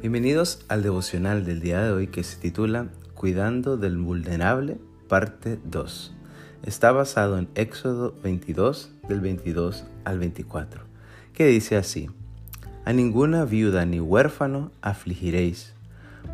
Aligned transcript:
Bienvenidos 0.00 0.64
al 0.68 0.82
devocional 0.82 1.44
del 1.44 1.60
día 1.60 1.82
de 1.82 1.92
hoy 1.92 2.06
que 2.06 2.24
se 2.24 2.38
titula 2.38 2.86
Cuidando 3.12 3.76
del 3.76 3.98
vulnerable, 3.98 4.78
parte 5.08 5.58
2. 5.64 6.14
Está 6.64 6.90
basado 6.90 7.36
en 7.36 7.50
Éxodo 7.54 8.14
22 8.22 8.92
del 9.06 9.20
22 9.20 9.84
al 10.06 10.18
24, 10.18 10.84
que 11.34 11.48
dice 11.48 11.76
así, 11.76 12.08
A 12.86 12.94
ninguna 12.94 13.44
viuda 13.44 13.84
ni 13.84 14.00
huérfano 14.00 14.70
afligiréis, 14.80 15.74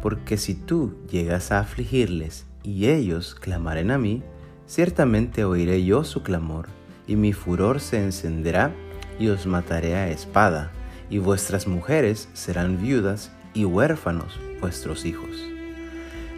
porque 0.01 0.37
si 0.37 0.55
tú 0.55 0.95
llegas 1.11 1.51
a 1.51 1.59
afligirles 1.59 2.47
y 2.63 2.87
ellos 2.87 3.35
clamaren 3.35 3.91
a 3.91 3.99
mí, 3.99 4.23
ciertamente 4.69 5.45
oiré 5.45 5.85
yo 5.85 6.05
su 6.05 6.23
clamor, 6.23 6.69
y 7.09 7.17
mi 7.17 7.33
furor 7.33 7.81
se 7.81 8.01
encenderá 8.01 8.73
y 9.19 9.27
os 9.27 9.45
mataré 9.45 9.97
a 9.97 10.09
espada, 10.09 10.71
y 11.11 11.19
vuestras 11.19 11.67
mujeres 11.67 12.29
serán 12.33 12.81
viudas 12.81 13.33
y 13.57 13.65
huérfanos 13.65 14.39
vuestros 14.61 15.07
hijos. 15.07 15.31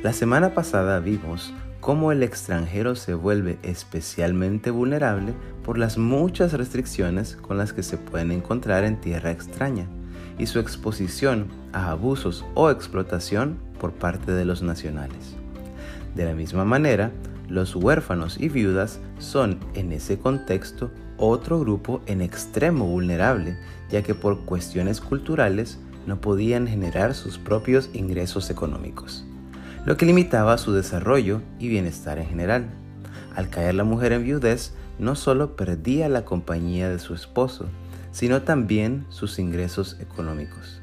La 0.05 0.13
semana 0.13 0.55
pasada 0.55 1.01
vimos 1.01 1.53
cómo 1.81 2.13
el 2.13 2.23
extranjero 2.23 2.95
se 2.95 3.15
vuelve 3.15 3.59
especialmente 3.65 4.71
vulnerable 4.71 5.35
por 5.65 5.79
las 5.79 5.99
muchas 5.99 6.53
restricciones 6.53 7.35
con 7.35 7.59
las 7.59 7.73
que 7.73 7.83
se 7.83 7.99
pueden 7.99 8.31
encontrar 8.31 8.85
en 8.85 9.01
tierra 9.01 9.33
extraña 9.33 9.87
y 10.39 10.47
su 10.47 10.61
exposición 10.61 11.49
a 11.73 11.91
abusos 11.91 12.45
o 12.55 12.71
explotación 12.71 13.59
por 13.81 13.93
parte 13.93 14.31
de 14.31 14.45
los 14.45 14.63
nacionales. 14.63 15.35
De 16.15 16.25
la 16.25 16.35
misma 16.35 16.65
manera, 16.65 17.11
los 17.49 17.75
huérfanos 17.75 18.41
y 18.41 18.49
viudas 18.49 19.01
son 19.19 19.59
en 19.75 19.91
ese 19.91 20.21
contexto 20.21 20.93
otro 21.17 21.59
grupo 21.59 22.01
en 22.07 22.21
extremo 22.21 22.87
vulnerable, 22.87 23.59
ya 23.91 24.03
que 24.03 24.15
por 24.15 24.45
cuestiones 24.45 25.01
culturales 25.01 25.81
no 26.09 26.21
podían 26.23 26.67
generar 26.67 27.15
sus 27.15 27.39
propios 27.39 27.91
ingresos 27.93 28.49
económicos, 28.49 29.25
lo 29.85 29.97
que 29.97 30.07
limitaba 30.07 30.57
su 30.57 30.73
desarrollo 30.73 31.43
y 31.59 31.69
bienestar 31.69 32.19
en 32.19 32.27
general. 32.27 32.67
Al 33.37 33.51
caer 33.51 33.75
la 33.75 33.85
mujer 33.85 34.13
en 34.13 34.25
viudez, 34.25 34.73
no 34.99 35.15
solo 35.15 35.55
perdía 35.55 36.09
la 36.09 36.25
compañía 36.25 36.89
de 36.89 36.99
su 36.99 37.15
esposo, 37.15 37.67
sino 38.11 38.43
también 38.43 39.05
sus 39.11 39.39
ingresos 39.39 39.99
económicos. 40.01 40.81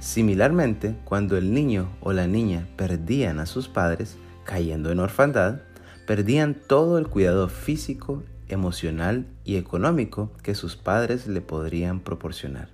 Similarmente, 0.00 0.96
cuando 1.04 1.36
el 1.36 1.52
niño 1.52 1.88
o 2.00 2.12
la 2.12 2.26
niña 2.26 2.66
perdían 2.76 3.38
a 3.38 3.46
sus 3.46 3.68
padres, 3.68 4.16
cayendo 4.44 4.90
en 4.90 4.98
orfandad, 4.98 5.60
perdían 6.06 6.54
todo 6.54 6.98
el 6.98 7.06
cuidado 7.06 7.48
físico, 7.48 8.22
emocional 8.48 9.26
y 9.44 9.56
económico 9.56 10.32
que 10.42 10.54
sus 10.54 10.76
padres 10.76 11.26
le 11.26 11.40
podrían 11.40 12.00
proporcionar. 12.00 12.73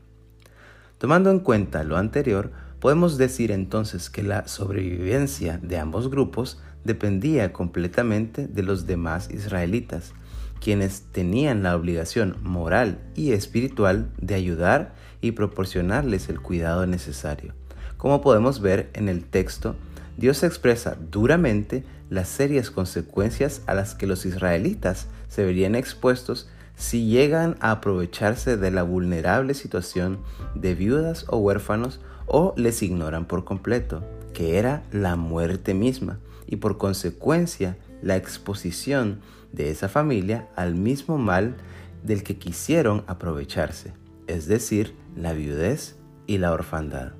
Tomando 1.01 1.31
en 1.31 1.39
cuenta 1.39 1.83
lo 1.83 1.97
anterior, 1.97 2.53
podemos 2.79 3.17
decir 3.17 3.53
entonces 3.53 4.11
que 4.11 4.23
la 4.23 4.47
sobrevivencia 4.47 5.59
de 5.63 5.79
ambos 5.79 6.11
grupos 6.11 6.61
dependía 6.85 7.55
completamente 7.55 8.47
de 8.47 8.63
los 8.63 8.85
demás 8.85 9.31
israelitas, 9.31 10.13
quienes 10.61 11.05
tenían 11.11 11.63
la 11.63 11.75
obligación 11.75 12.37
moral 12.43 12.99
y 13.15 13.33
espiritual 13.33 14.11
de 14.19 14.35
ayudar 14.35 14.93
y 15.23 15.33
proporcionarles 15.33 16.29
el 16.29 16.39
cuidado 16.39 16.87
necesario. 16.87 17.55
Como 17.97 18.21
podemos 18.21 18.61
ver 18.61 18.91
en 18.93 19.09
el 19.09 19.25
texto, 19.25 19.77
Dios 20.19 20.43
expresa 20.43 20.99
duramente 21.11 21.83
las 22.11 22.29
serias 22.29 22.71
consecuencias 22.71 23.63
a 23.67 23.73
las 23.73 23.95
que 23.95 24.07
los 24.07 24.27
israelitas 24.27 25.07
se 25.29 25.47
verían 25.47 25.77
expuestos 25.77 26.51
si 26.81 27.05
llegan 27.05 27.59
a 27.61 27.73
aprovecharse 27.73 28.57
de 28.57 28.71
la 28.71 28.83
vulnerable 28.83 29.53
situación 29.53 30.19
de 30.55 30.75
viudas 30.75 31.27
o 31.29 31.37
huérfanos 31.37 32.01
o 32.27 32.55
les 32.57 32.83
ignoran 32.83 33.27
por 33.27 33.45
completo, 33.45 34.03
que 34.33 34.57
era 34.57 34.83
la 34.91 35.15
muerte 35.15 35.75
misma 35.75 36.21
y 36.47 36.57
por 36.57 36.79
consecuencia 36.79 37.77
la 38.01 38.17
exposición 38.17 39.21
de 39.53 39.71
esa 39.71 39.91
familia 39.91 40.49
al 40.57 40.75
mismo 40.75 41.19
mal 41.19 41.55
del 42.03 42.23
que 42.23 42.39
quisieron 42.39 43.05
aprovecharse, 43.09 43.93
es 44.27 44.47
decir, 44.47 44.95
la 45.15 45.35
viudez 45.35 45.97
y 46.27 46.39
la 46.39 46.51
orfandad. 46.51 47.13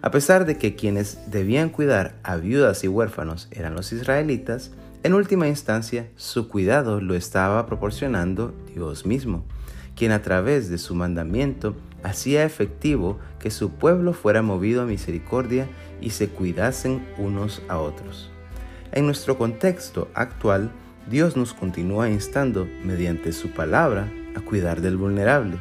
A 0.00 0.10
pesar 0.10 0.44
de 0.44 0.58
que 0.58 0.74
quienes 0.74 1.30
debían 1.30 1.68
cuidar 1.68 2.18
a 2.24 2.34
viudas 2.34 2.82
y 2.82 2.88
huérfanos 2.88 3.46
eran 3.52 3.76
los 3.76 3.92
israelitas, 3.92 4.72
en 5.04 5.14
última 5.14 5.48
instancia, 5.48 6.08
su 6.14 6.46
cuidado 6.46 7.00
lo 7.00 7.14
estaba 7.14 7.66
proporcionando 7.66 8.54
Dios 8.72 9.04
mismo, 9.04 9.44
quien 9.96 10.12
a 10.12 10.22
través 10.22 10.70
de 10.70 10.78
su 10.78 10.94
mandamiento 10.94 11.74
hacía 12.04 12.44
efectivo 12.44 13.18
que 13.40 13.50
su 13.50 13.70
pueblo 13.70 14.12
fuera 14.12 14.42
movido 14.42 14.82
a 14.82 14.86
misericordia 14.86 15.66
y 16.00 16.10
se 16.10 16.28
cuidasen 16.28 17.04
unos 17.18 17.62
a 17.68 17.78
otros. 17.78 18.30
En 18.92 19.06
nuestro 19.06 19.38
contexto 19.38 20.08
actual, 20.14 20.70
Dios 21.10 21.36
nos 21.36 21.52
continúa 21.52 22.08
instando, 22.08 22.68
mediante 22.84 23.32
su 23.32 23.50
palabra, 23.50 24.08
a 24.36 24.40
cuidar 24.40 24.82
del 24.82 24.96
vulnerable, 24.96 25.56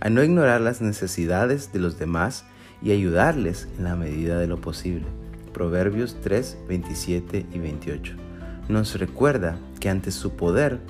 a 0.00 0.10
no 0.10 0.24
ignorar 0.24 0.60
las 0.60 0.80
necesidades 0.80 1.72
de 1.72 1.78
los 1.78 1.96
demás 1.96 2.44
y 2.82 2.90
ayudarles 2.90 3.68
en 3.78 3.84
la 3.84 3.94
medida 3.94 4.38
de 4.38 4.48
lo 4.48 4.60
posible. 4.60 5.06
Proverbios 5.52 6.16
3, 6.22 6.58
27 6.66 7.46
y 7.52 7.58
28 7.60 8.29
nos 8.70 8.98
recuerda 8.98 9.58
que 9.80 9.88
ante 9.90 10.10
su 10.10 10.36
poder 10.36 10.80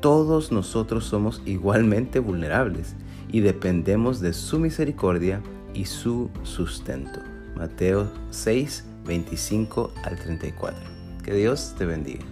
todos 0.00 0.52
nosotros 0.52 1.04
somos 1.04 1.42
igualmente 1.44 2.18
vulnerables 2.18 2.96
y 3.30 3.40
dependemos 3.40 4.20
de 4.20 4.32
su 4.32 4.58
misericordia 4.58 5.42
y 5.74 5.84
su 5.84 6.30
sustento. 6.42 7.20
Mateo 7.56 8.10
6, 8.30 8.84
25 9.04 9.92
al 10.04 10.16
34. 10.16 10.80
Que 11.22 11.34
Dios 11.34 11.74
te 11.76 11.84
bendiga. 11.84 12.24